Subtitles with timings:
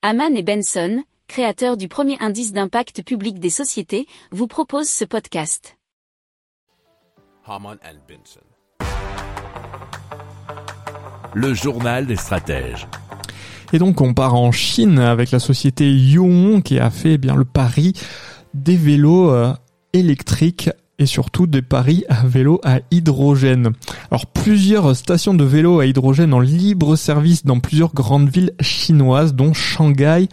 [0.00, 5.76] Haman et Benson, créateurs du premier indice d'impact public des sociétés, vous proposent ce podcast.
[7.44, 8.40] Haman and Benson.
[11.34, 12.86] Le journal des stratèges.
[13.72, 17.34] Et donc on part en Chine avec la société Yuon qui a fait eh bien
[17.34, 17.92] le pari
[18.54, 19.52] des vélos euh,
[19.94, 23.72] électriques et surtout des paris à vélo à hydrogène.
[24.10, 29.34] Alors plusieurs stations de vélo à hydrogène en libre service dans plusieurs grandes villes chinoises
[29.34, 30.28] dont Shanghai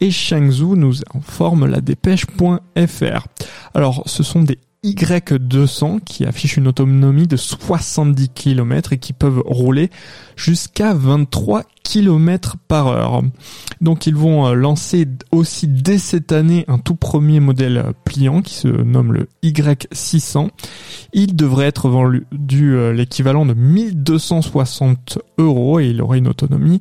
[0.00, 3.26] et Shenzhou nous informe la dépêche.fr.
[3.74, 9.42] Alors ce sont des y200 qui affichent une autonomie de 70 km et qui peuvent
[9.44, 9.90] rouler
[10.36, 13.22] jusqu'à 23 km par heure.
[13.80, 18.54] Donc ils vont euh, lancer aussi dès cette année un tout premier modèle pliant qui
[18.54, 20.48] se nomme le Y600.
[21.12, 26.80] Il devrait être vendu euh, l'équivalent de 1260 euros et il aurait une autonomie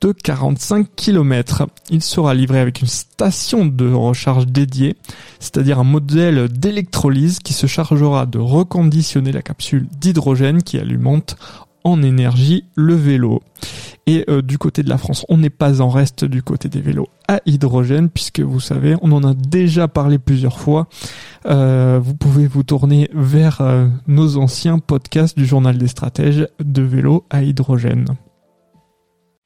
[0.00, 1.66] de 45 km.
[1.90, 4.96] Il sera livré avec une station de recharge dédiée,
[5.40, 11.36] c'est-à-dire un modèle d'électrolyse qui se chargera de reconditionner la capsule d'hydrogène qui alimente
[11.84, 13.42] en énergie le vélo.
[14.08, 16.80] Et euh, du côté de la France, on n'est pas en reste du côté des
[16.80, 20.88] vélos à hydrogène, puisque vous savez, on en a déjà parlé plusieurs fois.
[21.46, 26.82] Euh, vous pouvez vous tourner vers euh, nos anciens podcasts du journal des stratèges de
[26.82, 28.06] vélos à hydrogène.